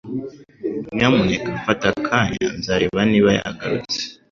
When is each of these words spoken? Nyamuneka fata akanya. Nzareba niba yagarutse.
Nyamuneka 0.95 1.49
fata 1.65 1.87
akanya. 1.95 2.47
Nzareba 2.59 2.99
niba 3.11 3.29
yagarutse. 3.37 3.99